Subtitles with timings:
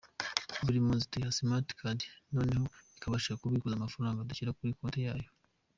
[0.63, 1.99] Buri mpunzi tuyiha smart card
[2.35, 2.65] noneho
[2.95, 5.29] ikabasha kubikuza amafaranga dushyira kuri konti yayo”.